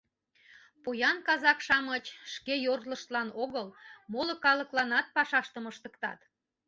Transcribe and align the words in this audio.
Поян 0.83 1.17
казак-шамыч 1.27 2.05
шке 2.33 2.53
йорлыштлан 2.65 3.29
огыл, 3.43 3.67
моло 4.11 4.35
калыкланат 4.45 5.07
пашаштым 5.15 5.65
ыштыктат... 5.71 6.19